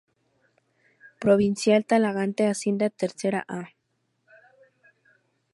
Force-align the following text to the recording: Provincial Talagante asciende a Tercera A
Provincial 1.19 1.85
Talagante 1.85 2.47
asciende 2.47 2.85
a 2.85 2.89
Tercera 2.89 3.45
A 3.47 3.69